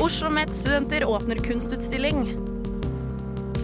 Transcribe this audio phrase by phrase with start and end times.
[0.00, 2.22] Oslo Met-studenter åpner kunstutstilling.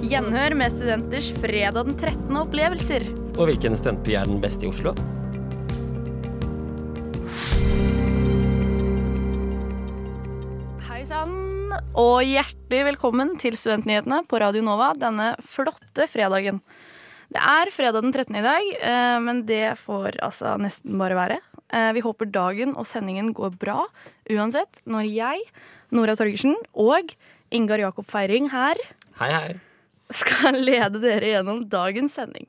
[0.05, 2.37] Gjenhør med studenters fredag den 13.
[2.43, 3.07] opplevelser.
[3.39, 4.93] Og hvilken studentby er den beste i Oslo?
[10.89, 11.35] Hei sann,
[11.99, 16.61] og hjertelig velkommen til Studentnyhetene på Radio Nova denne flotte fredagen.
[17.33, 18.37] Det er fredag den 13.
[18.39, 21.39] i dag, eh, men det får altså nesten bare være.
[21.73, 23.87] Eh, Vi håper dagen og sendingen går bra
[24.31, 25.41] uansett, når jeg,
[25.95, 27.13] Nora Torgersen og
[27.55, 28.81] Ingar Jakob Feiring her
[29.21, 29.53] Hei, hei.
[30.11, 32.49] skal lede dere gjennom dagens sending.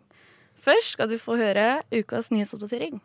[0.57, 2.97] Først skal du få høre ukas nyhetsoppdatering.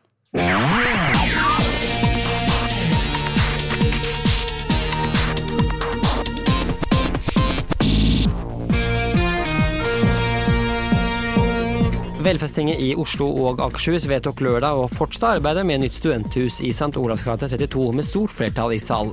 [12.20, 16.94] Velferdstinget i Oslo og Akershus vedtok lørdag å fortsette arbeidet med nytt studenthus i St.
[16.96, 19.12] Olavs gate 32 med stort flertall i salen.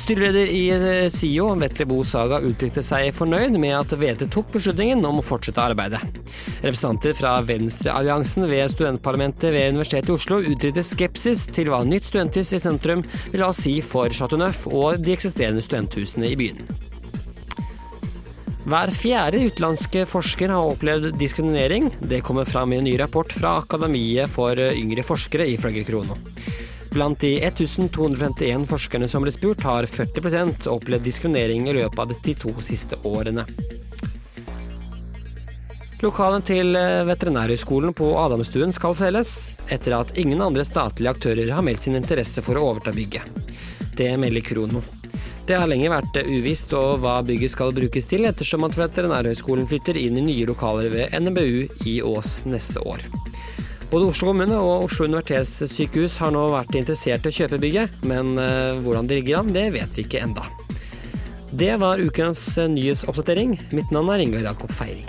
[0.00, 5.04] Styreleder i eh, SIO, Vetle Bo Saga, uttrykte seg fornøyd med at VT tok beslutningen
[5.04, 6.00] om å fortsette arbeidet.
[6.62, 12.54] Representanter fra Venstrealliansen ved studentparlamentet ved Universitetet i Oslo uttrykte skepsis til hva nytt studenthus
[12.56, 16.64] i sentrum vil ha å si for Chateau Neuf og de eksisterende studenthusene i byen.
[18.70, 21.90] Hver fjerde utenlandske forsker har opplevd diskriminering.
[22.00, 26.16] Det kommer fram i en ny rapport fra Akademiet for yngre forskere, ifølge Krono.
[26.90, 32.34] Blant de 1251 forskerne som ble spurt, har 40% opplevd diskriminering i løpet av de
[32.34, 33.44] to siste årene.
[36.00, 36.74] Lokalet til
[37.06, 39.34] Veterinærhøgskolen på Adamstuen skal selges,
[39.68, 43.38] etter at ingen andre statlige aktører har meldt sin interesse for å overta bygget.
[43.98, 44.82] Det melder Krono.
[45.46, 49.98] Det har lenge vært uvisst og hva bygget skal brukes til, ettersom at Veterinærhøgskolen flytter
[50.00, 53.04] inn i nye lokaler ved NMBU i Ås neste år.
[53.90, 58.36] Både Oslo kommune og Oslo universitetssykehus har nå vært interessert i å kjøpe bygget, men
[58.38, 60.44] eh, hvordan det ligger an, det vet vi ikke enda.
[61.50, 63.56] Det var ukens eh, nyhetsoppdatering.
[63.74, 65.08] Mitt navn er Ingar Jakob Feiring.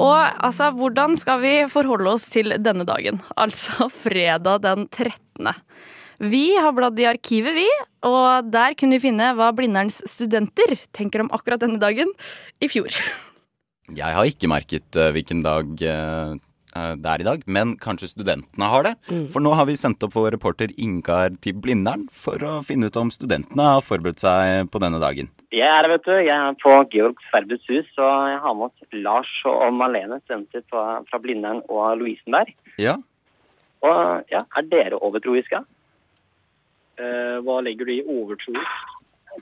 [0.00, 3.20] Og altså, hvordan skal vi forholde oss til denne dagen?
[3.36, 5.52] Altså fredag den 13.
[6.18, 7.66] Vi har bladd i arkivet, vi,
[8.08, 12.08] og der kunne vi finne hva blindernes studenter tenker om akkurat denne dagen
[12.64, 12.88] i fjor.
[13.92, 16.32] Jeg har ikke merket eh, hvilken dag eh,
[16.76, 18.94] det er i dag, men kanskje studentene har det.
[19.32, 22.98] For nå har vi sendt opp vår reporter Ingar til Blindern for å finne ut
[23.00, 25.30] om studentene har forberedt seg på denne dagen.
[25.54, 26.12] Jeg er her, vet du.
[26.18, 30.66] Jeg er på Georg Ferbes hus, og jeg har med oss Lars og Malene, studenter
[30.72, 32.52] fra Blindern og Lovisenberg.
[32.82, 32.98] Ja,
[33.86, 35.62] Og ja, er dere overtroiske?
[36.96, 38.92] Eh, hva legger du i overtroisk?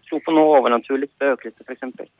[0.09, 2.10] Tro på noe overnaturlig, spøkelse f.eks.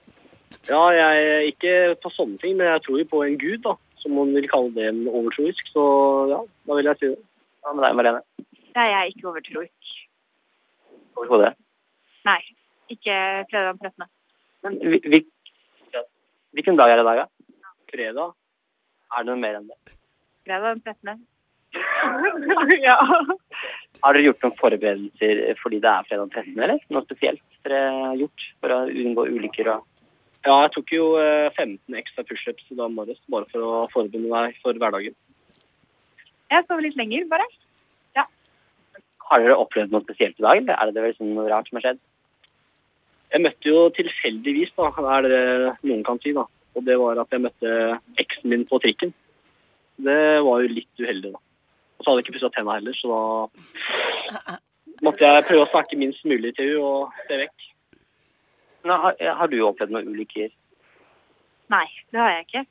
[0.71, 3.75] Ja, jeg ikke på sånne ting, men jeg tror jo på en gud, da.
[3.99, 5.71] Som man vil kalle det en overtroisk.
[5.75, 5.85] Så
[6.31, 7.21] ja, da vil jeg si det.
[7.65, 8.23] Hva med deg, Marlene?
[8.77, 9.93] Nei, jeg er ikke overtroisk.
[11.15, 11.55] Overhodet.
[12.29, 12.41] Nei,
[12.93, 13.17] ikke
[13.51, 14.11] fredag den 13.
[14.65, 15.21] Men vi, vi,
[16.57, 17.63] hvilken dag er det i dag, da?
[17.93, 18.35] Fredag.
[19.15, 19.97] Er det noe mer enn det?
[20.47, 21.25] Fredag den 13.
[22.89, 22.97] ja.
[24.05, 26.87] Har dere gjort noen forberedelser fordi det er fredag den 13., eller?
[26.93, 29.91] Noe spesielt dere har gjort for å unngå ulykker og
[30.45, 34.29] Ja, jeg tok jo eh, 15 ekstra pushups i dag morges bare for å forberede
[34.29, 35.15] meg for hverdagen.
[36.53, 37.47] Jeg sover litt lenger, bare.
[39.31, 41.87] Har dere opplevd noe spesielt i dag, eller er det liksom noe rart som har
[41.87, 42.03] skjedd?
[43.33, 45.41] Jeg møtte jo tilfeldigvis, da, er det
[45.89, 46.45] noen kan si, da.
[46.77, 47.73] Og det var at jeg møtte
[48.21, 49.15] eksen min på trikken.
[50.05, 51.44] Det var jo litt uheldig, da.
[52.05, 54.59] Så hadde jeg ikke pussa tenna heller, så da
[55.05, 57.65] måtte jeg prøve å snakke minst mulig til henne og se vekk.
[58.85, 60.51] Nå, har, har du opplevd noen ulykker
[61.73, 62.63] Nei, det har jeg ikke.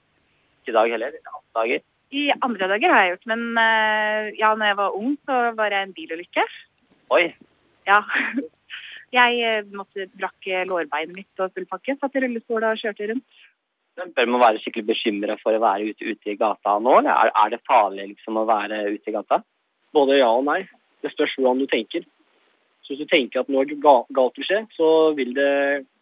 [0.70, 1.16] i dag heller?
[1.18, 1.82] I andre Dager?
[2.14, 5.74] I andre dager har jeg gjort, men eh, ja, når jeg var ung, så var
[5.74, 6.46] jeg en bilulykke.
[7.18, 7.26] Oi,
[7.90, 8.04] Ja.
[9.14, 13.12] Jeg eh, måtte brakk eh, lårbeinet mitt og full pakke, satt i rullestol og kjørte
[13.12, 13.43] rundt.
[13.98, 17.32] Bør man være skikkelig bekymra for å være ute, ute i gata nå, eller er,
[17.44, 19.42] er det farlig liksom å være ute i gata?
[19.94, 20.64] Både ja og nei.
[21.04, 22.06] Det spørs hvordan du tenker.
[22.84, 24.88] Så hvis du tenker at noe galt vil skje, så
[25.18, 25.52] vil det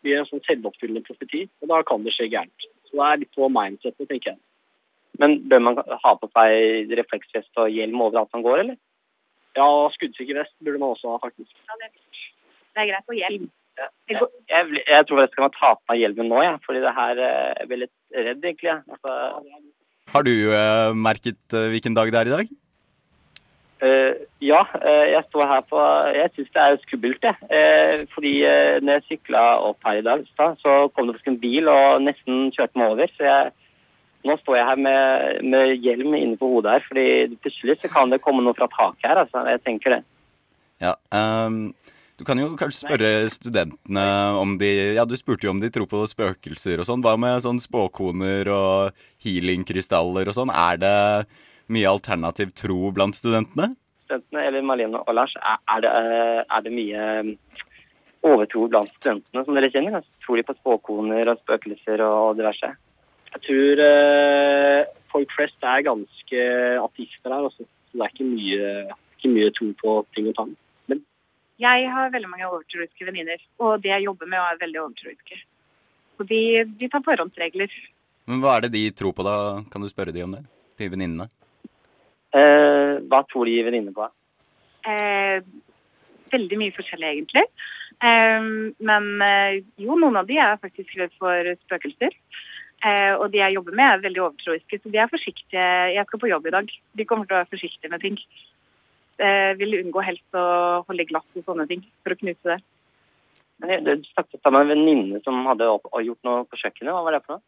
[0.02, 2.70] bli en sånn selvoppfyllende profeti, og da kan det skje gærent.
[2.90, 4.40] Så det er litt på mindsetet, tenker jeg.
[5.22, 8.80] Men bør man ha på seg refleksvest og hjelm overalt man går, eller?
[9.58, 11.52] Ja, skuddsikker vest burde man også ha, faktisk.
[11.68, 11.92] Ja, det,
[12.72, 13.10] det er greit.
[13.12, 13.50] å hjelm.
[14.12, 16.58] Jeg, jeg, jeg tror jeg skal ta på meg hjelmen nå, jeg.
[16.66, 18.76] Fordi det her er Jeg blir litt redd, egentlig.
[18.96, 19.16] Altså,
[20.12, 22.52] Har du uh, merket uh, hvilken dag det er i dag?
[23.82, 25.82] Uh, ja, eh, jeg står her på
[26.14, 27.36] Jeg syns det er skummelt, jeg.
[27.58, 31.32] Eh, fordi eh, når jeg sykla opp her i dag, så, så kom det faktisk
[31.32, 33.14] en bil og nesten kjørte meg over.
[33.14, 33.52] Så jeg,
[34.26, 37.06] nå står jeg her med, med hjelm inne på hodet her, fordi
[37.44, 39.22] plutselig så kan det komme noe fra taket her.
[39.24, 39.46] altså.
[39.54, 40.02] Jeg tenker det.
[40.82, 40.96] Ja.
[41.14, 41.62] ehm,
[42.22, 44.06] du kan jo kanskje spørre studentene
[44.38, 47.02] om de Ja, du spurte jo om de tror på spøkelser og sånn.
[47.02, 50.54] Hva med sånn spåkoner og healingkrystaller og sånn?
[50.54, 50.98] Er det
[51.72, 53.74] mye alternativ tro blant studentene?
[54.12, 57.60] studentene, eller Marlene og Lars, er, er, det, eh, er det mye eh,
[58.28, 60.00] overtro blant studentene som dere kjenner?
[60.00, 62.74] Altså, tror de på spåkoner og spøkelser og diverse?
[63.32, 64.82] Jeg tror eh,
[65.12, 66.42] folk flest er ganske
[66.82, 67.64] ateister her, også.
[67.64, 68.74] så det er ikke mye,
[69.18, 70.52] ikke mye tro på ting og tang.
[71.62, 75.42] Jeg har veldig mange overtroiske venninner, og det jeg jobber med, er veldig overtroiske.
[76.20, 76.42] Og de,
[76.80, 77.74] de tar forhåndsregler.
[78.30, 79.36] Men hva er det de tror på, da?
[79.72, 80.44] Kan du spørre de om det?
[80.80, 81.28] De venninnene?
[82.32, 84.08] Eh, hva tror de venninnene på?
[84.88, 85.42] Eh,
[86.34, 87.46] veldig mye forskjellig, egentlig.
[88.02, 88.48] Eh,
[88.92, 92.16] men eh, jo, noen av de er faktisk redd for spøkelser.
[92.82, 95.68] Eh, og de jeg jobber med, er veldig overtroiske, så de er forsiktige.
[95.96, 96.72] Jeg skal på jobb i dag.
[96.98, 98.18] De kommer til å være forsiktige med ting.
[99.22, 100.44] Eh, vil unngå helst å
[100.88, 102.60] holde i glass og sånne ting, for å knuse det.
[103.62, 106.94] Jeg- Du snakket sammen med en venninne som hadde opp, gjort noe på kjøkkenet.
[106.94, 107.42] Hva var det for noe?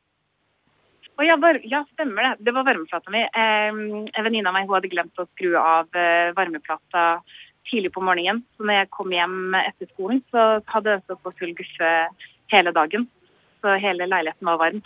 [1.18, 2.46] Oh, ja, var, ja, stemmer det.
[2.46, 3.22] Det var varmeplata mi.
[3.22, 7.22] Eh, en venninne av meg hun hadde glemt å skru av eh, varmeplata
[7.70, 8.44] tidlig på morgenen.
[8.58, 11.92] Så når jeg kom hjem etter skolen, så hadde det stått på full guffe
[12.50, 13.08] hele dagen.
[13.62, 14.81] Så hele leiligheten var varm.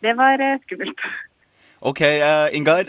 [0.00, 1.00] Det var eh, skummelt.
[1.84, 2.86] Ok, eh, Ingar.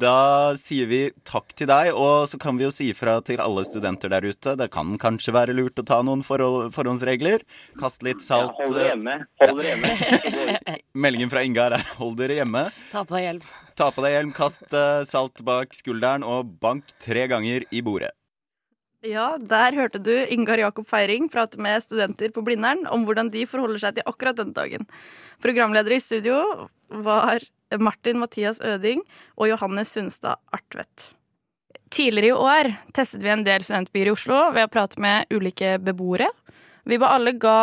[0.00, 3.64] Da sier vi takk til deg, og så kan vi jo si ifra til alle
[3.68, 4.54] studenter der ute.
[4.56, 7.44] Det kan kanskje være lurt å ta noen forhold, forhåndsregler.
[7.80, 8.56] Kast litt Ja, salt.
[8.56, 9.16] hold dere hjemme.
[9.42, 9.92] Hold dere hjemme.
[10.72, 12.72] eh, Meldingen fra Ingar er 'hold dere hjemme'.
[12.90, 13.42] Ta på deg hjelm.
[13.76, 18.12] Ta på deg hjelm, kast eh, salt bak skulderen og bank tre ganger i bordet.
[19.04, 23.44] Ja, der hørte du Ingar Jakob Feiring prate med studenter på Blindern om hvordan de
[23.44, 24.86] forholder seg til akkurat denne dagen.
[25.44, 27.44] Programledere i studio var
[27.82, 29.02] Martin Mathias Øding
[29.36, 31.10] og Johannes Sundstad Artvedt.
[31.94, 35.76] Tidligere i år testet vi en del studentbyer i Oslo ved å prate med ulike
[35.82, 36.28] beboere.
[36.84, 37.58] Vi ba alle ga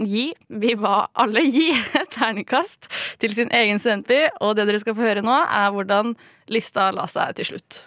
[0.00, 1.68] gi Vi ba alle gi
[2.00, 2.88] et terningkast
[3.20, 6.14] til sin egen studentby, og det dere skal få høre nå, er hvordan
[6.48, 7.82] lista la seg til slutt.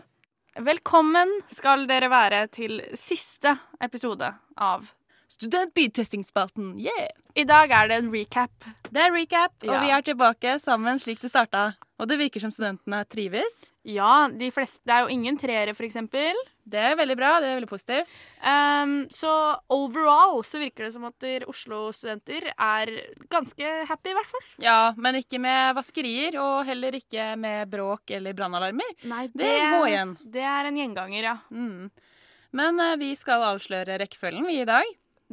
[0.54, 4.30] Velkommen skal dere være til siste episode
[4.62, 4.92] av
[5.34, 7.10] Studentbytestingsspalten, yeah!
[7.34, 8.68] I dag er det en recap.
[8.94, 9.80] Det er recap, og Ja.
[9.82, 11.74] vi er tilbake sammen slik det starta.
[12.00, 13.72] Og det virker som studentene trives.
[13.86, 16.36] Ja, de fleste Det er jo ingen treere, eksempel.
[16.68, 18.10] Det er veldig bra, det er veldig positivt.
[18.44, 22.88] Um, så overall så virker det som at Oslo-studenter er
[23.30, 24.46] ganske happy, i hvert fall.
[24.60, 28.94] Ja, men ikke med vaskerier, og heller ikke med bråk eller brannalarmer.
[29.04, 30.18] Nei, Det går igjen.
[30.24, 31.38] Det er en gjenganger, ja.
[31.52, 31.90] Mm.
[32.54, 34.84] Men uh, vi skal avsløre rekkefølgen, vi, i dag.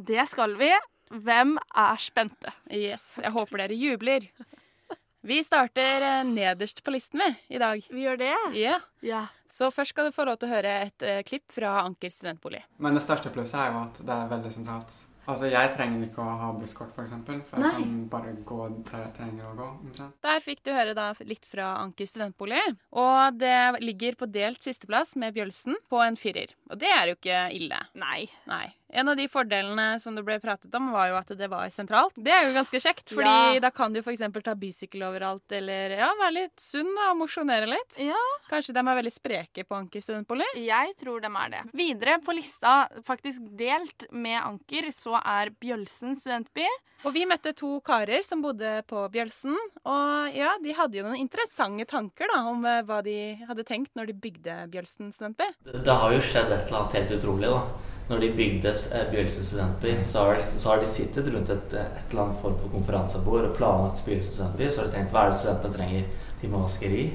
[0.01, 0.71] Det skal vi.
[1.11, 2.53] Hvem er spente?
[2.71, 4.29] Yes, Jeg håper dere jubler.
[5.21, 7.83] Vi starter eh, nederst på listen, vi, i dag.
[7.93, 8.33] Vi gjør det?
[8.57, 8.79] Ja.
[9.05, 9.27] Ja.
[9.51, 12.63] Så først skal du få lov til å høre et uh, klipp fra Anker studentbolig.
[12.81, 14.95] Men det største plusset er jo at det er veldig sentralt.
[15.29, 17.83] Altså, Jeg trenger ikke å ha busskort, for, eksempel, for jeg Nei.
[17.83, 19.67] kan bare gå der jeg trenger å gå.
[19.85, 20.15] omtrent.
[20.25, 22.63] Der fikk du høre da litt fra Anker studentbolig.
[22.97, 26.55] Og det ligger på delt sisteplass med Bjølsen på en firer.
[26.71, 27.83] Og det er jo ikke ille.
[28.01, 28.25] Nei.
[28.49, 28.65] Nei.
[28.93, 32.13] En av de fordelene som det ble pratet om, var jo at det var sentralt.
[32.19, 33.59] Det er jo ganske kjekt, fordi Ja.
[33.63, 34.19] da kan du f.eks.
[34.43, 37.97] ta bysykkel overalt, eller ja, være litt sunn da, og mosjonere litt.
[38.03, 38.19] Ja.
[38.49, 40.47] Kanskje de er veldig spreke på Anker studentbolig?
[40.59, 41.61] Jeg tror de er det.
[41.73, 46.67] Videre på lista, faktisk delt med Anker, så er Bjølsen studentby.
[47.07, 49.55] Og vi møtte to karer som bodde på Bjølsen.
[49.89, 53.15] Og ja, de hadde jo noen interessante tanker da, om eh, hva de
[53.47, 55.47] hadde tenkt når de bygde Bjølsen studentby.
[55.65, 57.49] Det, det har jo skjedd et eller annet helt utrolig.
[57.49, 57.63] da.
[58.11, 61.91] Når de bygde eh, studentby, så har, de, så har de sittet rundt et, eh,
[61.95, 64.67] et eller annet form for konferansebord og planlagt Bjølsen studentby.
[64.67, 66.31] Så har de tenkt hva er det studentene trenger?
[66.41, 67.05] De må vaskeri.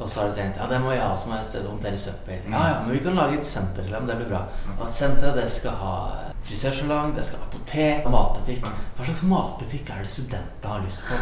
[0.00, 2.00] Og så har de tenkt ja, det må jeg ha, jeg et sted å håndtere
[2.00, 2.40] søppel.
[2.50, 4.42] Ja, ja, men vi kan lage et senter til dem, det blir bra.
[4.76, 5.94] Og et senter det skal ha
[6.46, 8.66] frisørsalong, det skal ha apotek, matbutikk.
[8.96, 11.20] Hva slags matbutikk er det studentene har lyst på?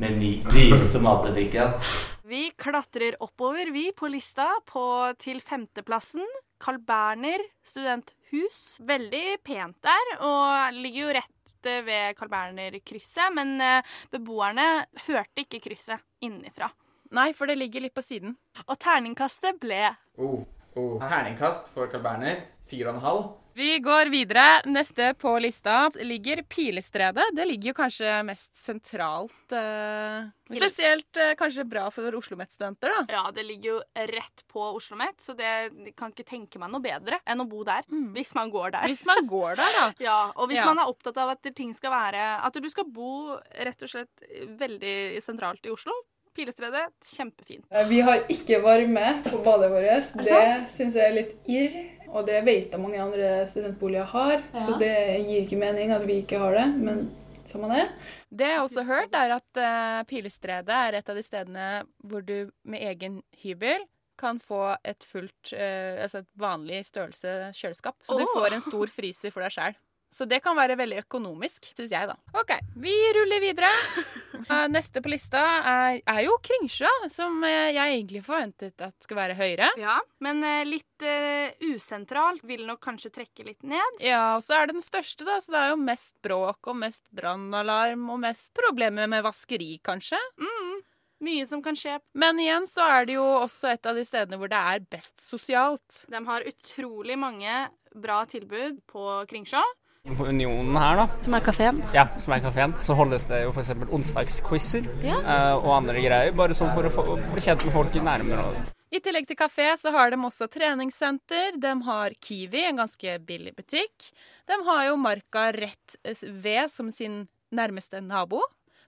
[0.00, 0.32] Meny.
[0.50, 1.78] Dyreste matbutikken.
[2.26, 4.82] Vi klatrer oppover, vi, på lista, på,
[5.20, 6.24] til femteplassen.
[6.64, 8.78] Carl Berner studenthus.
[8.88, 13.34] Veldig pent der, og ligger jo rett eh, ved Carl Berner-krysset.
[13.36, 14.66] Men eh, beboerne
[15.06, 16.70] hørte ikke krysset innenfra.
[17.14, 18.34] Nei, for det ligger litt på siden.
[18.66, 19.86] Og terningkastet ble
[20.18, 20.42] Oh,
[20.74, 20.96] Oh.
[20.98, 22.40] Terningkast for Carl Berner.
[22.66, 23.26] Fire og en halv.
[23.56, 24.62] Vi går videre.
[24.66, 27.22] Neste på lista ligger Pilestredet.
[27.36, 29.52] Det ligger jo kanskje mest sentralt.
[29.54, 33.04] eh, spesielt eh, kanskje bra for Oslo Met-studenter, da.
[33.14, 36.72] Ja, det ligger jo rett på Oslo Met, så det jeg kan ikke tenke meg
[36.74, 37.86] noe bedre enn å bo der.
[38.16, 38.88] Hvis man går der.
[38.90, 39.86] Hvis man går der, da.
[40.08, 40.66] ja, og hvis Ja.
[40.72, 44.26] man er opptatt av at ting skal være At du skal bo rett og slett
[44.58, 45.92] veldig sentralt i Oslo.
[46.34, 47.62] Pilestredet, kjempefint.
[47.70, 50.14] Eh, Vi har ikke varme på badet vårt.
[50.18, 51.76] det Det syns jeg er litt irr.
[52.14, 54.60] Og det vet jeg mange andre studentboliger har, Ja.
[54.66, 54.94] så det
[55.26, 56.66] gir ikke mening at vi ikke har det.
[56.78, 57.08] Men
[57.46, 57.88] samme det.
[58.30, 61.66] Det jeg også har hørt, er at uh, Pilestredet er et av de stedene
[62.06, 63.82] hvor du med egen hybel
[64.16, 67.98] kan få et fullt, uh, altså et vanlig størrelse kjøleskap.
[68.06, 69.74] Så du får en stor fryser for deg sjøl.
[70.14, 72.14] Så det kan være veldig økonomisk, syns jeg, da.
[72.38, 73.72] OK, vi ruller videre.
[74.44, 79.22] Eh, Neste på lista er, er jo Kringsjø, som eh, jeg egentlig forventet at skulle
[79.22, 79.70] være høyere.
[79.80, 84.02] Ja, men eh, litt uh, usentralt vil nok kanskje trekke litt ned.
[84.04, 86.76] Ja, og så er det den største, da, så det er jo mest bråk og
[86.82, 90.20] mest brannalarm og mest problemer med vaskeri, kanskje.
[90.36, 90.82] Mm,
[91.24, 91.96] mye som kan skje.
[92.20, 95.24] Men igjen så er det jo også et av de stedene hvor det er best
[95.24, 96.04] sosialt.
[96.12, 97.56] De har utrolig mange
[97.96, 99.64] bra tilbud på Kringsjå.
[100.04, 101.04] Unionen her, da.
[101.24, 101.78] Som er kafeen?
[101.96, 102.74] Ja, som er kafeen.
[102.84, 103.70] Så holdes det jo f.eks.
[103.88, 105.16] onsdagsquizer Ja.
[105.16, 106.32] eh, og andre greier.
[106.36, 108.66] Bare sånn for å få, bli kjent med folk i nærmere.
[108.92, 111.56] I tillegg til kafé så har de også treningssenter.
[111.58, 114.10] De har Kiwi, en ganske billig butikk.
[114.46, 118.42] De har jo Marka rett ved som sin nærmeste nabo.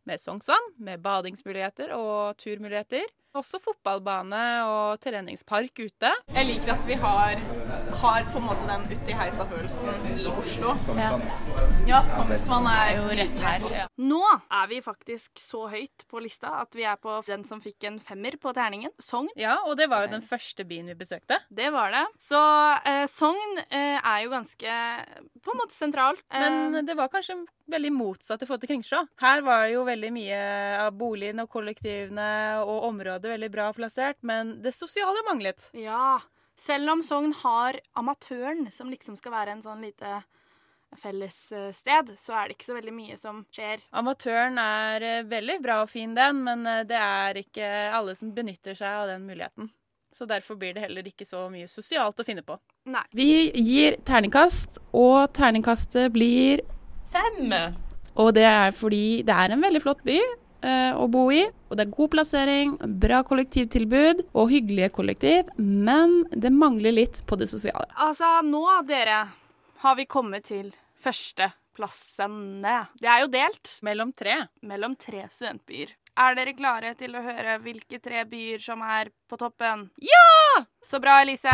[0.07, 3.09] Med Sognsvann, med badingsmuligheter og turmuligheter.
[3.35, 6.13] Også fotballbane og treningspark ute.
[6.37, 7.41] Jeg liker at vi har,
[8.01, 10.75] har på en måte den uti heita-følelsen i Oslo.
[10.85, 11.23] Somsvann.
[11.89, 13.67] Ja, Somsvann er jo rett her.
[14.01, 14.21] Nå
[14.53, 17.99] er vi faktisk så høyt på lista at vi er på den som fikk en
[18.03, 18.93] femmer på terningen.
[19.03, 19.31] Sogn.
[19.39, 21.41] Ja, og det var jo den første byen vi besøkte.
[21.49, 22.05] Det var det.
[22.21, 22.41] Så
[22.85, 24.77] eh, Sogn eh, er jo ganske
[25.43, 26.23] på en måte sentralt.
[26.31, 27.39] Eh, Men det var kanskje
[27.71, 29.03] veldig motsatt i forhold til Kringsjå.
[29.23, 30.39] Her var jo veldig mye
[30.85, 32.29] av boligene og kollektivene
[32.63, 35.71] og området veldig bra plassert, men det sosiale manglet.
[35.75, 36.21] Ja.
[36.57, 40.23] Selv om Sogn har Amatøren, som liksom skal være en sånn lite
[40.97, 43.83] fellessted, så er det ikke så veldig mye som skjer.
[43.97, 48.33] Amatøren er eh, veldig bra og fin, den, men eh, det er ikke alle som
[48.37, 49.69] benytter seg av den muligheten.
[50.17, 52.57] Så derfor blir det heller ikke så mye sosialt å finne på.
[52.89, 53.05] Nei.
[53.13, 56.65] Vi gir terningkast, og terningkastet blir
[57.13, 57.53] Fem!
[58.17, 61.43] Og det er fordi det er en veldig flott by eh, å bo i.
[61.69, 65.53] Og det er god plassering, bra kollektivtilbud og hyggelige kollektiv.
[65.59, 67.89] Men det mangler litt på det sosiale.
[68.07, 69.25] Altså, nå, dere,
[69.83, 70.73] har vi kommet til
[71.03, 72.79] førsteplassene.
[73.01, 73.77] Det er jo delt.
[73.87, 74.41] Mellom tre.
[74.67, 75.93] Mellom tre studentbyer.
[76.17, 79.91] Er dere klare til å høre hvilke tre byer som er på toppen?
[80.01, 80.63] Ja!
[80.81, 81.53] Så bra, Elise.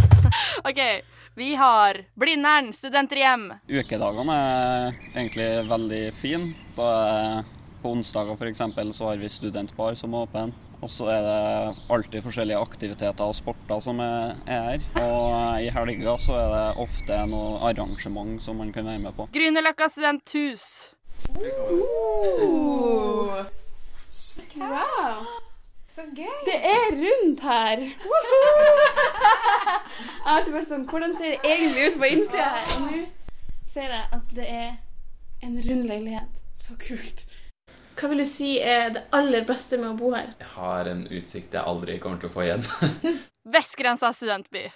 [0.68, 0.80] OK.
[1.34, 3.48] Vi har Blindern studenterhjem.
[3.70, 6.52] Ukedagene er egentlig veldig fine.
[6.76, 10.52] Da er på onsdager eksempel, så har vi studentbar som er åpen.
[10.80, 14.80] Og så er det alltid forskjellige aktiviteter og sporter som er er her.
[15.00, 19.22] Og i helga så er det ofte noe arrangement som man kan være med på.
[19.36, 20.64] Grünerløkka studenthus.
[24.56, 25.16] Wow.
[25.88, 26.36] Så gøy.
[26.48, 27.78] Det er rundt her.
[30.24, 32.64] Jeg har vært sånn Hvordan ser det egentlig ut på innsida her?
[32.74, 32.92] Og nå
[33.74, 34.70] ser jeg at det er
[35.44, 36.32] en rund leilighet.
[36.54, 37.18] Så kult.
[37.94, 40.32] Hva vil du si er det aller beste med å bo her?
[40.40, 42.66] Jeg har en utsikt jeg aldri kommer til å få igjen.
[43.54, 44.66] Vestgrensa studentby.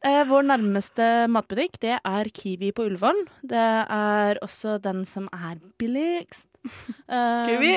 [0.00, 3.18] Eh, vår nærmeste matbutikk det er Kiwi på Ullevål.
[3.44, 6.46] Det er også den som er billigst.
[7.10, 7.70] Eh, Kiwi.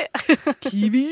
[0.61, 1.07] Kiwi.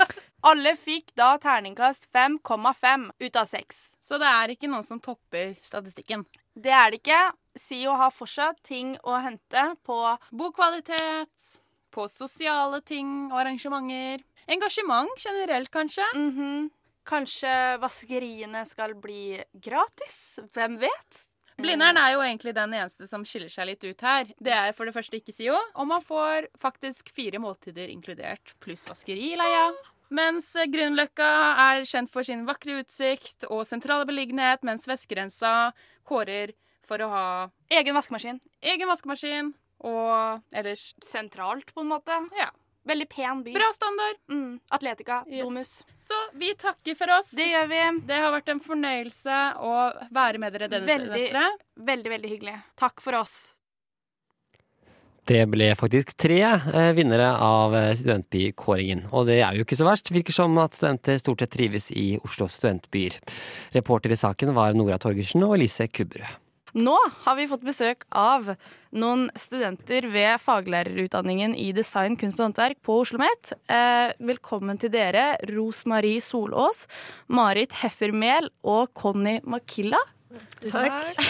[0.50, 3.78] Alle fikk da terningkast 5,5 ut av 6.
[4.02, 6.24] Så det er ikke noen som topper statistikken.
[6.58, 7.20] Det er det ikke.
[7.56, 10.00] SIO har fortsatt ting å hente på
[10.34, 11.46] Bokvalitet,
[11.92, 14.24] på sosiale ting og arrangementer.
[14.50, 16.06] Engasjement generelt, kanskje.
[16.18, 16.70] Mhm.
[17.04, 20.38] Kanskje vaskeriene skal bli gratis?
[20.54, 21.24] Hvem vet?
[21.58, 24.30] Blindern er jo egentlig den eneste som skiller seg litt ut her.
[24.40, 28.86] Det er for det første ikke SIO, og man får faktisk fire måltider inkludert, pluss
[28.88, 29.66] vaskeri i leia.
[30.12, 31.28] Mens Grünerløkka
[31.72, 35.72] er kjent for sin vakre utsikt og sentrale beliggenhet, mens Vestgrensa
[36.08, 36.52] kårer
[36.86, 37.26] for å ha
[37.72, 38.40] Egen vaskemaskin.
[38.62, 42.18] egen vaskemaskin og ellers Sentralt, på en måte.
[42.38, 42.50] Ja.
[42.84, 43.52] Veldig pen by.
[43.54, 44.16] Bra standard.
[44.30, 44.56] Mm.
[44.74, 45.20] Atletica.
[45.30, 45.44] Yes.
[45.46, 45.72] Domus.
[46.02, 47.30] Så vi takker for oss.
[47.38, 47.80] Det gjør vi.
[48.08, 49.74] Det har vært en fornøyelse å
[50.10, 51.66] være med dere denne Veldig, semesteret.
[51.92, 52.56] veldig, veldig hyggelig.
[52.82, 53.36] Takk for oss.
[55.30, 59.04] Det ble faktisk tre eh, vinnere av eh, studentbykåringen.
[59.14, 60.10] Og det er jo ikke så verst.
[60.10, 63.20] Virker som at studenter stort sett trives i Oslo studentbyer.
[63.76, 66.40] Reporter i saken var Nora Torgersen og Elise Kubberød.
[66.72, 68.46] Nå har vi fått besøk av
[68.96, 73.52] noen studenter ved faglærerutdanningen i design, kunst og håndverk på Oslo OsloMet.
[73.68, 76.86] Eh, velkommen til dere, Rosmarie Solås,
[77.28, 80.00] Marit Heffermel og Conny Makilla.
[80.64, 81.20] Takk.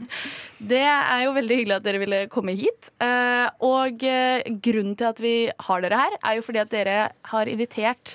[0.70, 2.92] Det er jo veldig hyggelig at dere ville komme hit.
[3.02, 5.36] Eh, og eh, grunnen til at vi
[5.66, 6.98] har dere her, er jo fordi at dere
[7.34, 8.14] har invitert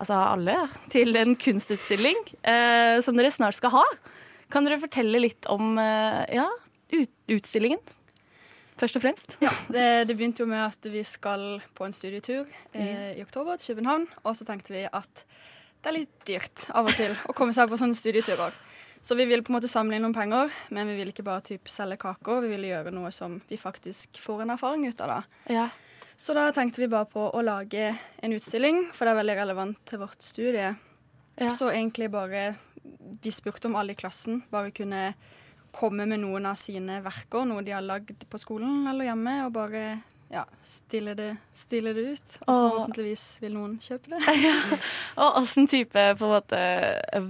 [0.00, 0.56] altså alle
[0.92, 3.84] til en kunstutstilling eh, som dere snart skal ha.
[4.52, 6.46] Kan dere fortelle litt om eh, ja,
[6.94, 7.82] ut utstillingen?
[8.76, 9.36] Først og fremst.
[9.40, 12.44] Ja, det, det, begynte jo med at vi skal på en studietur
[12.76, 14.04] eh, i oktober til København.
[14.24, 15.24] Og så tenkte vi at
[15.80, 18.54] det er litt dyrt av og til å komme seg på sånne studieturer.
[19.00, 21.44] Så vi ville på en måte samle inn noen penger, men vi ville ikke bare
[21.46, 22.42] typ selge kaker.
[22.44, 25.12] Vi ville gjøre noe som vi faktisk får en erfaring ut av.
[25.14, 25.52] da.
[25.56, 25.66] Ja.
[26.16, 29.80] Så da tenkte vi bare på å lage en utstilling, for det er veldig relevant
[29.88, 30.72] til vårt studie.
[31.36, 31.50] Ja.
[31.54, 32.56] Så egentlig bare
[33.22, 35.10] Vi spurte om alle i klassen bare kunne
[35.76, 39.52] komme med noen av sine verker, noe de har lagd på skolen eller hjemme, og
[39.56, 39.82] bare
[40.32, 42.36] ja, stille det, stille det ut.
[42.46, 44.20] Og forhåpentligvis vil noen kjøpe det.
[44.46, 44.56] ja.
[45.22, 46.62] Og åssen type på en måte,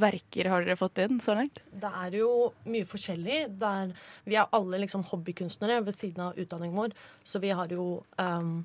[0.00, 1.60] verker har dere fått inn så langt?
[1.76, 2.30] Det er jo
[2.68, 3.42] mye forskjellig.
[3.68, 3.92] Er,
[4.24, 6.96] vi er alle liksom hobbykunstnere ved siden av utdanningen vår,
[7.26, 8.58] så vi har jo um,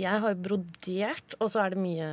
[0.00, 2.08] Jeg har brodert, og så er det mye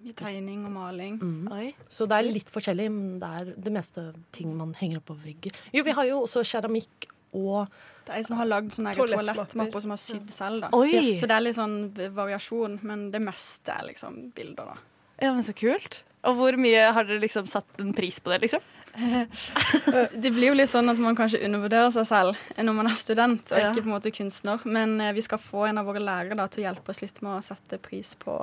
[0.00, 1.16] mye tegning og maling.
[1.20, 1.72] Mm.
[1.92, 5.16] Så det er litt forskjellig, men det er det meste ting man henger opp på
[5.22, 5.56] vegger.
[5.76, 7.68] Jo, vi har jo også keramikk og
[8.06, 10.64] Det er ei som har lagd sånne toalettmapper som har sydd selv.
[10.64, 10.70] da.
[10.74, 11.14] Oi.
[11.20, 11.76] Så det er litt sånn
[12.16, 14.78] variasjon, men det meste er liksom bilder, da.
[15.20, 16.02] Ja, men Så kult.
[16.26, 18.64] Og hvor mye har dere liksom satt en pris på det, liksom?
[20.22, 23.52] det blir jo litt sånn at man kanskje undervurderer seg selv når man er student
[23.54, 24.64] og ikke på en måte kunstner.
[24.66, 27.22] Men eh, vi skal få en av våre lærere da, til å hjelpe oss litt
[27.22, 28.34] med å sette pris på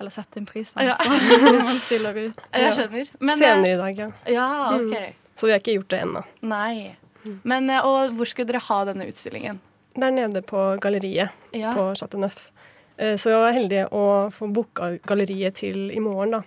[0.00, 0.96] eller sette en pris da, ja.
[1.44, 2.44] når man stiller ut.
[2.56, 3.10] Jeg skjønner.
[3.20, 4.10] Men, Senere i dag, ja.
[4.32, 5.10] ja okay.
[5.12, 5.34] mm.
[5.40, 6.22] Så vi har ikke gjort det ennå.
[6.48, 6.96] Nei.
[7.42, 9.60] Men, eh, og hvor skulle dere ha denne utstillingen?
[10.00, 11.74] Der nede på galleriet ja.
[11.76, 12.48] på Chateau Neuf.
[12.96, 16.42] Eh, så jeg var heldig å få booka galleriet til i morgen, da.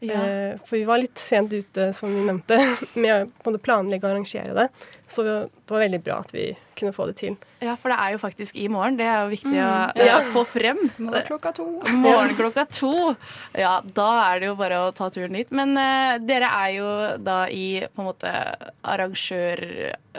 [0.00, 0.26] Ja.
[0.26, 2.58] Eh, for vi var litt sent ute, som vi nevnte,
[2.94, 4.68] med å planlegge og arrangere det.
[5.10, 5.34] Så det
[5.66, 7.34] var veldig bra at vi kunne få det til.
[7.64, 8.98] Ja, for det er jo faktisk i morgen.
[9.00, 9.98] Det er jo viktig mm.
[9.98, 10.18] å ja.
[10.34, 10.82] få frem.
[11.00, 11.66] Morgen klokka to.
[12.04, 12.92] Morgen klokka to.
[13.58, 15.50] Ja, da er det jo bare å ta turen dit.
[15.50, 16.90] Men uh, dere er jo
[17.24, 18.34] da i på en måte
[18.86, 19.64] arrangør,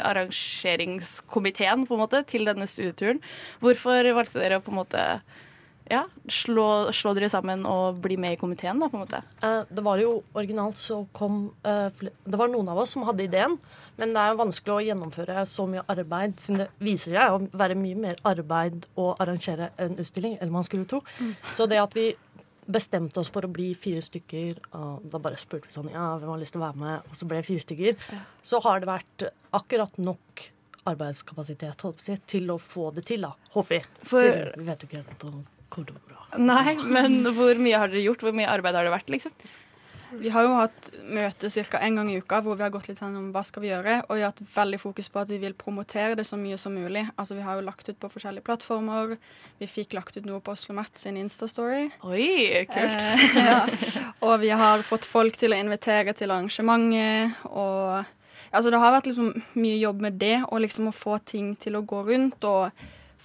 [0.10, 3.22] arrangeringskomiteen på en måte til denne studieturen.
[3.64, 5.06] Hvorfor valgte dere å på en måte
[5.90, 9.22] ja, slå, slå, dere sammen og bli med i komiteen, da, på en måte?
[9.42, 13.26] Eh, det var jo originalt så kom eh, Det var noen av oss som hadde
[13.26, 13.58] ideen,
[13.98, 17.42] men det er jo vanskelig å gjennomføre så mye arbeid, siden det viser seg å
[17.58, 21.02] være mye mer arbeid å arrangere en utstilling enn man skulle tro.
[21.20, 21.34] Mm.
[21.58, 22.12] Så det at vi
[22.70, 26.30] bestemte oss for å bli fire stykker, og da bare spurte vi sånn Ja, hvem
[26.36, 27.10] har lyst til å være med?
[27.10, 28.10] Og så ble det fire stykker.
[28.14, 28.24] Ja.
[28.46, 30.50] Så har det vært akkurat nok
[30.90, 33.34] arbeidskapasitet holdt på å si, til å få det til, da.
[33.56, 34.04] Håper vi.
[34.04, 35.26] For, Siden vi vet jo ikke helt
[35.74, 36.26] kommer til bra.
[36.38, 38.26] Nei, men hvor mye har dere gjort?
[38.26, 39.34] Hvor mye arbeid har det vært, liksom?
[40.10, 41.80] Vi har jo hatt møte ca.
[41.86, 44.00] én gang i uka hvor vi har gått litt gjennom om hva skal vi gjøre,
[44.08, 46.74] og vi har hatt veldig fokus på at vi vil promotere det så mye som
[46.74, 47.06] mulig.
[47.16, 49.18] Altså Vi har jo lagt ut på forskjellige plattformer.
[49.62, 51.92] Vi fikk lagt ut noe på Oslo Met sin Insta-story.
[52.10, 52.98] Oi, kult.
[52.98, 53.60] Eh, ja.
[54.26, 57.38] Og vi har fått folk til å invitere til arrangementet.
[57.54, 58.02] Og
[58.50, 61.78] altså det har vært liksom mye jobb med det, og liksom å få ting til
[61.78, 62.50] å gå rundt.
[62.50, 62.74] og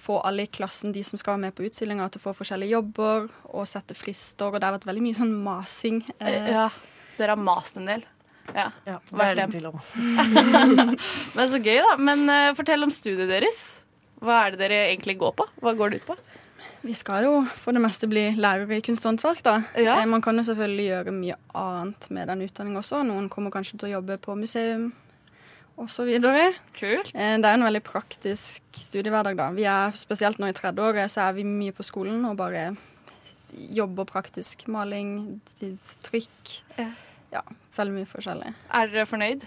[0.05, 2.75] få alle i klassen, de som skal være med på utstillinga, til å få forskjellige
[2.75, 4.51] jobber og sette frister.
[4.51, 6.03] Og det har vært veldig mye sånn masing.
[6.19, 6.51] Eh.
[6.53, 6.69] Ja,
[7.17, 8.05] dere har mast en del.
[8.53, 9.81] Ja, ja det er det tvil om.
[11.37, 11.95] Men så gøy, da.
[11.97, 13.61] Men uh, fortell om studiet deres.
[14.21, 15.47] Hva er det dere egentlig går på?
[15.63, 16.17] Hva går det ut på?
[16.85, 19.55] Vi skal jo for det meste bli lærere i kunst og håndverk, da.
[19.73, 19.97] Ja.
[19.97, 23.01] Eh, man kan jo selvfølgelig gjøre mye annet med den utdanningen også.
[23.07, 24.91] Noen kommer kanskje til å jobbe på museum
[25.81, 26.09] osv.
[26.77, 27.11] Kult.
[27.13, 29.49] Eh, det er en veldig praktisk studiehverdag, da.
[29.55, 32.69] Vi er, spesielt nå i tredjeåret så er vi mye på skolen og bare
[33.51, 34.67] jobber praktisk.
[34.71, 35.41] Maling,
[36.07, 36.55] trykk.
[36.79, 36.89] Ja.
[37.35, 37.43] ja
[37.77, 38.55] veldig mye forskjellig.
[38.71, 39.45] Er dere fornøyd?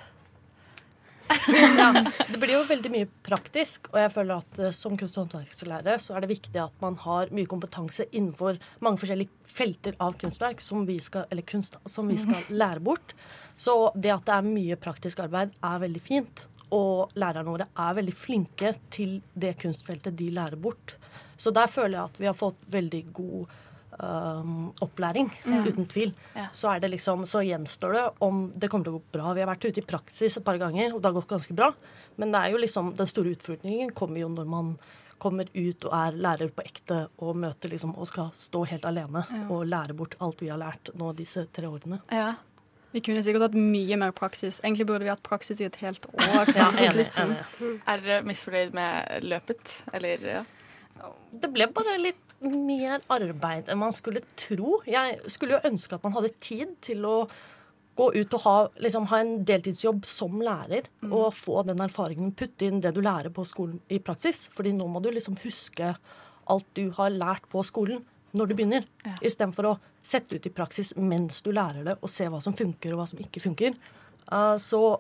[1.77, 1.89] ja,
[2.33, 6.01] det blir jo veldig mye praktisk, og jeg føler at uh, som kunst- og håndverkslærer
[6.01, 10.63] så er det viktig at man har mye kompetanse innenfor mange forskjellige felter av kunstverk
[10.65, 12.57] som vi skal, eller kunst, som vi skal mhm.
[12.63, 13.13] lære bort.
[13.59, 16.47] Så det at det er mye praktisk arbeid, er veldig fint.
[16.75, 20.95] Og lærerne våre er veldig flinke til det kunstfeltet de lærer bort.
[21.39, 23.57] Så der føler jeg at vi har fått veldig god
[23.99, 25.67] um, opplæring, mm.
[25.67, 26.13] uten tvil.
[26.35, 26.49] Ja.
[26.53, 29.35] Så, er det liksom, så gjenstår det om det kommer til å gå bra.
[29.35, 31.73] Vi har vært ute i praksis et par ganger, og det har gått ganske bra.
[32.19, 34.75] Men det er jo liksom, den store utfordringen kommer jo når man
[35.19, 39.25] kommer ut og er lærer på ekte og møter liksom og skal stå helt alene
[39.27, 39.41] Ja.
[39.51, 41.99] og lære bort alt vi har lært nå disse tre årene.
[42.95, 44.63] Vi kunne sikkert hatt mye mer praksis.
[44.65, 46.25] Egentlig burde vi hatt praksis i et helt år.
[46.29, 47.43] Ja, sånn enig, enig.
[47.85, 50.25] Er dere misfornøyd med løpet, eller?
[50.39, 51.13] Ja.
[51.37, 54.79] Det ble bare litt mer arbeid enn man skulle tro.
[54.89, 57.17] Jeg skulle jo ønske at man hadde tid til å
[57.99, 62.69] gå ut og ha, liksom, ha en deltidsjobb som lærer og få den erfaringen, putte
[62.69, 64.47] inn det du lærer på skolen i praksis.
[64.55, 65.97] Fordi nå må du liksom huske
[66.49, 68.05] alt du har lært på skolen
[68.37, 68.89] når du begynner,
[69.23, 72.95] istedenfor å sette ut i praksis mens du lærer det, og se hva som funker
[72.95, 73.77] og hva som ikke funker.
[74.29, 74.99] Uh, så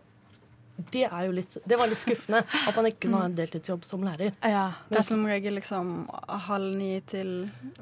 [0.93, 3.83] det er jo litt Det var litt skuffende at man ikke kunne ha en deltidsjobb
[3.87, 4.37] som lærer.
[4.38, 6.07] Det er som regel liksom
[6.47, 7.33] halv ni til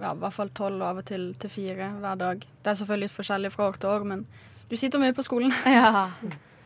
[0.00, 2.40] ja, i hvert fall tolv, og av og til til fire hver dag.
[2.40, 4.26] Det er selvfølgelig litt forskjellig fra år til år, men
[4.70, 5.52] du sitter mye på skolen.
[5.76, 6.08] Ja,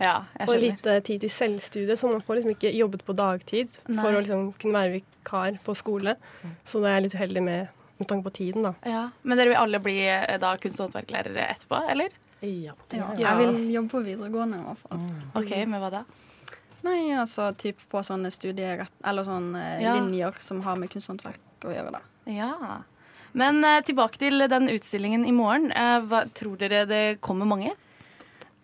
[0.01, 3.17] ja jeg Og litt eh, tid til selvstudie, så man får liksom ikke jobbet på
[3.19, 3.99] dagtid Nei.
[4.01, 6.15] for å liksom kunne være vikar på skole.
[6.65, 8.75] Så det er litt uheldig med, med tanke på tiden, da.
[8.89, 9.03] Ja.
[9.23, 12.17] Men dere vil alle bli eh, da kunst- og håndverklærere etterpå, eller?
[12.41, 12.73] Ja.
[12.97, 15.03] Ja, jeg vil jobbe på videregående i hvert fall.
[15.37, 16.05] OK, med hva da?
[16.87, 18.93] Nei, altså typ på sånne studierett...
[19.05, 19.99] Eller sånne Ja.
[20.01, 22.01] linjer som har med kunst og håndverk å gjøre, da.
[22.33, 22.79] Ja.
[23.37, 25.69] Men eh, tilbake til den utstillingen i morgen.
[25.77, 27.75] Eh, hva, tror dere det kommer mange?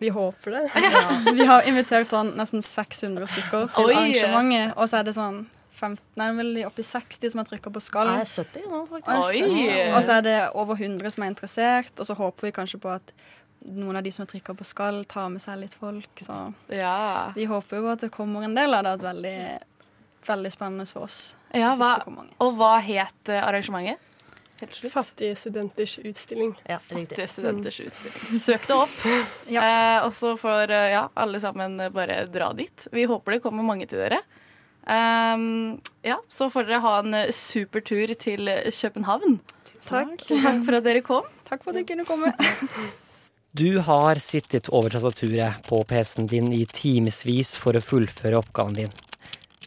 [0.01, 0.63] Vi håper det.
[0.77, 3.93] Ja, vi har invitert sånn nesten 600 stykker til Oi.
[3.95, 5.39] arrangementet, og så er det sånn
[5.77, 8.09] 15, nei, vel oppi 60 som har trykka på skall.
[8.17, 9.09] Jeg er 70 nå, faktisk.
[9.13, 9.93] Og så- Oi.
[9.93, 12.93] Og så er det over 100 som er interessert, og så håper vi kanskje på
[12.95, 13.13] at
[13.65, 16.09] noen av de som har trykka på skall, tar med seg litt folk.
[16.21, 17.31] Så Ja.
[17.35, 18.99] vi håper jo at det kommer en del av det.
[18.99, 19.59] Det er veldig,
[20.27, 21.35] veldig spennende for oss.
[21.53, 22.33] Ja, hvis hva, det kommer mange.
[22.39, 23.97] og hva het eh, arrangementet?
[24.89, 26.55] Fattige studenters utstilling.
[26.67, 28.39] Ja, Fattige studenters utstilling.
[28.41, 28.95] Søk det opp,
[29.51, 32.87] eh, og så får eh, ja, alle sammen eh, bare dra dit.
[32.91, 34.21] Vi håper det kommer mange til dere.
[34.89, 39.39] Ehm, ja, så får dere ha en super tur til København.
[39.83, 40.23] Takk.
[40.27, 41.27] Takk for at dere kom.
[41.47, 42.31] Takk for at jeg kunne komme.
[43.57, 48.91] Du har sittet over tastaturet på PC-en din i timevis for å fullføre oppgaven din.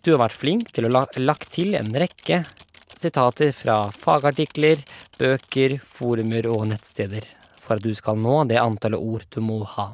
[0.05, 2.45] Du har vært flink til å la lagt til en rekke
[3.01, 4.85] sitater fra fagartikler,
[5.19, 7.27] bøker, forumer og nettsteder
[7.61, 9.93] for at du skal nå det antallet ord du må ha.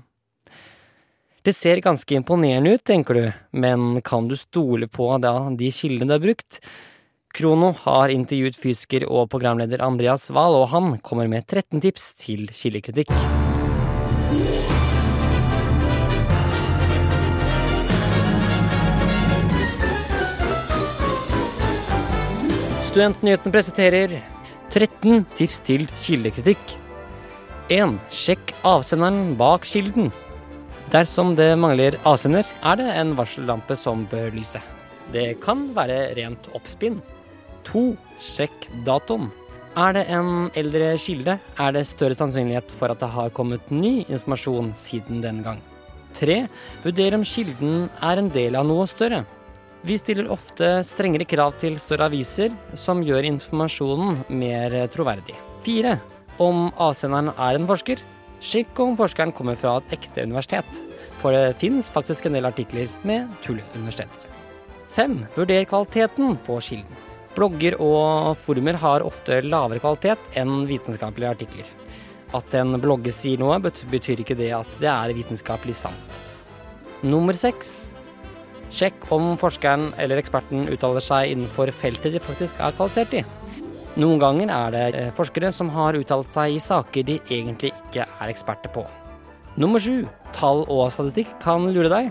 [1.47, 6.15] Det ser ganske imponerende ut, tenker du, men kan du stole på de kildene du
[6.17, 6.59] har brukt?
[7.39, 12.51] Krono har intervjuet fysiker og programleder Andreas Wahl, og han kommer med 13 tips til
[12.51, 13.15] kildekritikk.
[22.91, 24.19] Studentnyhetene presenterer
[24.75, 26.79] 13 tips til kildekritikk.
[27.71, 28.01] 1.
[28.11, 30.11] Sjekk avsenderen bak kilden.
[30.87, 34.61] Dersom det mangler avsender, er det en varsellampe som bør lyse.
[35.11, 37.01] Det kan være rent oppspinn.
[37.67, 37.83] 2.
[38.23, 39.33] Sjekk datoen.
[39.77, 44.07] Er det en eldre kilde, er det større sannsynlighet for at det har kommet ny
[44.07, 45.59] informasjon siden den gang.
[46.17, 46.45] 3.
[46.87, 49.25] Vurder om kilden er en del av noe større.
[49.87, 55.35] Vi stiller ofte strengere krav til større aviser, som gjør informasjonen mer troverdig.
[55.67, 55.99] 4.
[56.43, 58.01] Om avsenderen er en forsker,
[58.47, 60.79] sjekk om forskeren kommer fra et ekte universitet.
[61.21, 64.31] For det fins faktisk en del artikler med tulleuniversiteter.
[64.97, 65.17] 5.
[65.37, 67.03] Vurder kvaliteten på kilden.
[67.37, 71.73] Blogger og forumer har ofte lavere kvalitet enn vitenskapelige artikler.
[72.37, 76.23] At en blogger sier noe, betyr ikke det at det er vitenskapelig sant.
[77.05, 77.75] Nummer 6.
[78.73, 83.23] Sjekk om forskeren eller eksperten uttaler seg innenfor feltet de faktisk er kvalifisert i.
[83.97, 88.05] Noen ganger er det eh, forskere som har uttalt seg i saker de egentlig ikke
[88.05, 88.85] er eksperter på.
[89.57, 90.05] Nummer sju.
[90.37, 92.11] Tall og statistikk kan lure deg.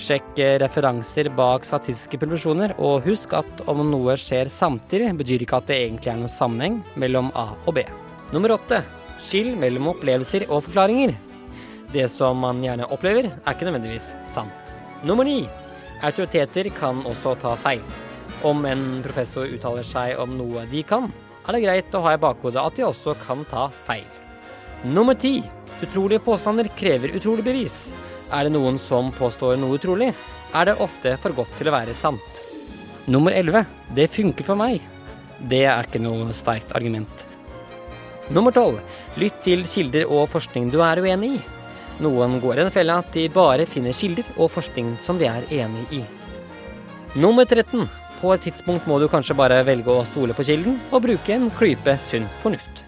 [0.00, 5.60] Sjekk eh, referanser bak statistiske publisjoner, og husk at om noe skjer samtidig, betyr ikke
[5.60, 7.84] at det egentlig er noen sammenheng mellom A og B.
[8.32, 8.80] Nummer åtte.
[9.20, 11.12] Skill mellom opplevelser og forklaringer.
[11.92, 14.78] Det som man gjerne opplever, er ikke nødvendigvis sant.
[15.04, 15.42] Nummer ni.
[16.00, 17.84] Autoriteter kan også ta feil.
[18.42, 21.10] Om en professor uttaler seg om noe de kan,
[21.44, 24.06] er det greit å ha i bakhodet at de også kan ta feil.
[24.84, 25.42] Nummer ti.
[25.80, 27.90] Utrolige påstander krever utrolig bevis.
[28.32, 30.12] Er det noen som påstår noe utrolig,
[30.54, 32.42] er det ofte for godt til å være sant.
[33.10, 33.64] Nummer elleve.
[33.92, 34.80] Det funker for meg.
[35.40, 37.24] Det er ikke noe sterkt argument.
[38.30, 38.80] Nummer tolv.
[39.20, 41.40] Lytt til kilder og forskning du er uenig i.
[42.00, 45.48] Noen går i den fella at de bare finner kilder og forskning som de er
[45.52, 46.04] enig i.
[47.20, 47.88] Nummer 13.
[48.20, 51.48] På et tidspunkt må du kanskje bare velge å stole på kilden og bruke en
[51.56, 52.84] klype sunn fornuft.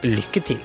[0.00, 0.60] Lykke til.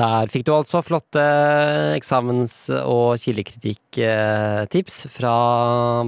[0.00, 1.22] Der fikk du altså flotte
[1.96, 5.34] eksamens- og kildekritikktips fra,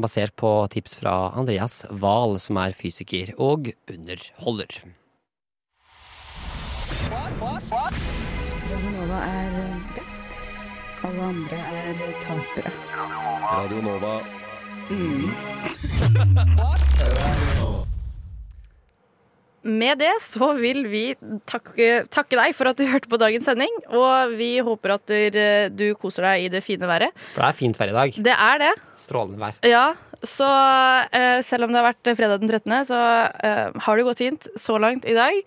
[0.00, 4.80] basert på tips fra Andreas Wahl, som er fysiker og underholder.
[7.08, 7.24] Hva
[8.72, 9.51] Nova er best.
[11.04, 12.72] Alle andre er tapere.
[13.52, 14.14] Radio Nova.
[19.62, 21.02] Med det så vil vi
[21.46, 25.68] takke, takke deg for at du hørte på dagens sending, og vi håper at du-
[25.78, 27.12] du koser deg i det fine været.
[27.34, 28.10] For det er fint vær i dag.
[28.24, 28.72] Det er det.
[28.98, 29.54] Strålende vær.
[29.62, 30.48] Ja, så
[31.11, 32.98] eh, selv om det har vært fredag den 13., så
[33.42, 35.38] eh, har det gått fint så langt i dag.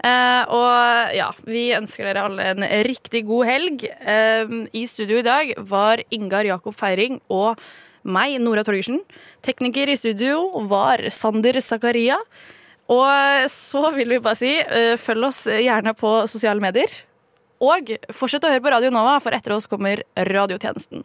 [0.00, 3.84] Eh, og ja, vi ønsker dere alle en riktig god helg.
[3.84, 7.60] Eh, I studio i dag var Ingar Jakob Feiring og
[8.02, 9.02] meg, Nora Torgersen.
[9.44, 12.20] Tekniker i studio var Sander Zakaria.
[12.90, 16.90] Og så vil vi bare si, eh, følg oss gjerne på sosiale medier.
[17.60, 21.04] Og fortsett å høre på Radio Nova, for etter oss kommer radiotjenesten.